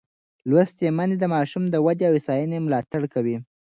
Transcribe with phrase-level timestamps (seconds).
[0.49, 3.37] لوستې میندې د ماشوم د ودې او هوساینې ملاتړ کوي.